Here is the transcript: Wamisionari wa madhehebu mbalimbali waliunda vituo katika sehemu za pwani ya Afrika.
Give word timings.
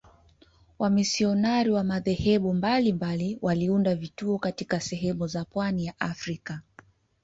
Wamisionari 0.79 1.71
wa 1.71 1.83
madhehebu 1.83 2.53
mbalimbali 2.53 3.37
waliunda 3.41 3.95
vituo 3.95 4.37
katika 4.39 4.79
sehemu 4.79 5.27
za 5.27 5.45
pwani 5.45 5.85
ya 5.85 5.99
Afrika. 5.99 6.61